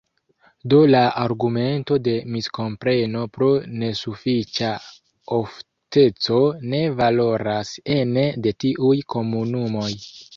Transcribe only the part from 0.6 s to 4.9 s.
Do la argumento de miskompreno pro nesufiĉa